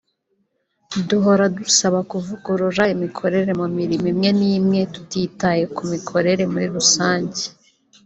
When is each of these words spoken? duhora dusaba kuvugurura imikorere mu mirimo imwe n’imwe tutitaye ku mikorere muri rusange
duhora 1.09 1.45
dusaba 1.57 1.99
kuvugurura 2.11 2.83
imikorere 2.95 3.51
mu 3.59 3.67
mirimo 3.77 4.05
imwe 4.13 4.29
n’imwe 4.39 4.79
tutitaye 4.93 5.63
ku 5.75 5.81
mikorere 5.91 6.43
muri 6.53 6.67
rusange 6.75 7.43